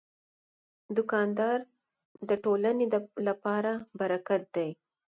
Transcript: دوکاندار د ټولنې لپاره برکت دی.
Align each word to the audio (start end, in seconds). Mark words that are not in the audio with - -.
دوکاندار 0.95 1.59
د 2.29 2.31
ټولنې 2.43 2.85
لپاره 3.27 3.71
برکت 3.99 4.41
دی. 4.55 4.69